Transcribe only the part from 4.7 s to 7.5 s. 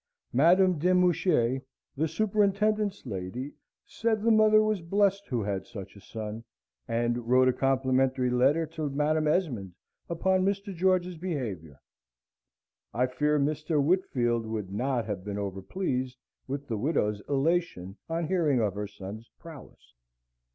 blest who had such a son, and wrote